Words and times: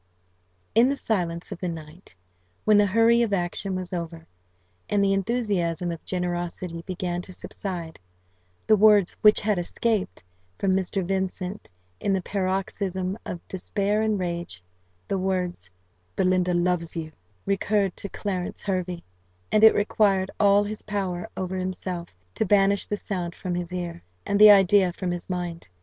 In 0.73 0.89
the 0.89 0.95
silence 0.95 1.51
of 1.51 1.59
the 1.59 1.69
night, 1.69 2.15
when 2.65 2.77
the 2.77 2.87
hurry 2.87 3.21
of 3.21 3.33
action 3.33 3.75
was 3.75 3.93
over, 3.93 4.25
and 4.89 5.03
the 5.03 5.13
enthusiasm 5.13 5.91
of 5.91 6.03
generosity 6.05 6.81
began 6.87 7.21
to 7.21 7.31
subside, 7.31 7.99
the 8.65 8.75
words, 8.75 9.15
which 9.21 9.41
had 9.41 9.59
escaped 9.59 10.23
from 10.57 10.71
Mr. 10.71 11.05
Vincent 11.07 11.71
in 11.99 12.13
the 12.13 12.21
paroxysm 12.23 13.15
of 13.27 13.47
despair 13.47 14.01
and 14.01 14.17
rage 14.19 14.63
the 15.07 15.19
words, 15.19 15.69
"Belinda 16.15 16.55
loves 16.55 16.95
you" 16.95 17.11
recurred 17.45 17.95
to 17.97 18.09
Clarence 18.09 18.63
Hervey; 18.63 19.03
and 19.51 19.63
it 19.63 19.75
required 19.75 20.31
all 20.39 20.63
his 20.63 20.81
power 20.81 21.29
over 21.37 21.57
himself 21.57 22.09
to 22.33 22.43
banish 22.43 22.87
the 22.87 22.97
sound 22.97 23.35
from 23.35 23.53
his 23.53 23.71
ear, 23.71 24.01
and 24.25 24.41
the 24.41 24.49
idea 24.49 24.93
from 24.93 25.11
his 25.11 25.29
mind. 25.29 25.69